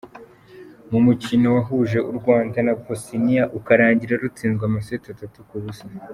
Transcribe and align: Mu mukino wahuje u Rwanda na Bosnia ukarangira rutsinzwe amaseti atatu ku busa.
Mu 0.91 0.99
mukino 1.05 1.47
wahuje 1.55 1.97
u 2.09 2.11
Rwanda 2.19 2.57
na 2.67 2.73
Bosnia 2.85 3.43
ukarangira 3.57 4.21
rutsinzwe 4.23 4.63
amaseti 4.69 5.05
atatu 5.15 5.39
ku 5.49 5.55
busa. 5.65 5.85